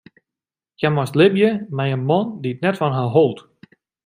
Hja 0.77 0.89
moast 0.95 1.15
libje 1.19 1.49
mei 1.77 1.89
in 1.97 2.03
man 2.09 2.27
dy't 2.41 2.61
net 2.63 2.79
fan 2.79 2.97
har 2.97 3.09
hold. 3.15 3.37